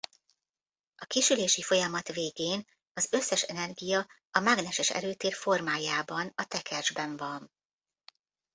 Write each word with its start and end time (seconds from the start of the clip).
A 0.95 1.05
kisülési 1.05 1.61
folyamat 1.61 2.13
végén 2.13 2.67
az 2.93 3.07
összes 3.11 3.41
energia 3.41 4.07
a 4.31 4.39
mágneses 4.39 4.89
erőtér 4.89 5.33
formájában 5.33 6.31
a 6.35 6.43
tekercsben 6.45 7.17
van. 7.17 7.51